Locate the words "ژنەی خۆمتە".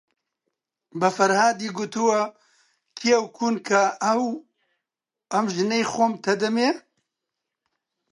5.55-6.29